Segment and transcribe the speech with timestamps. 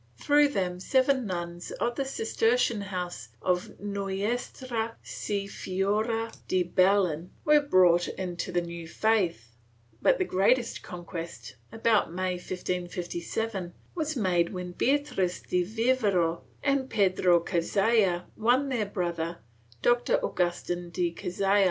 [0.15, 8.09] Through them, seven nuns of the Cistercian house of Nuestra Senora de Belen were brought
[8.17, 9.51] to the new faith,
[10.01, 17.39] but the greatest conquest, about May, 1557, was made when Beatriz de Vivero and Pedro
[17.39, 19.37] Cazalla won their brother,
[19.83, 21.59] Doctor Agustin de Cazalla.